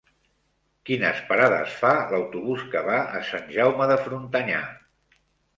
Quines 0.89 1.19
parades 1.27 1.75
fa 1.83 1.91
l'autobús 2.13 2.63
que 2.73 2.81
va 2.89 2.97
a 3.21 3.21
Sant 3.29 3.47
Jaume 3.59 3.91
de 3.93 3.99
Frontanyà? 4.09 4.65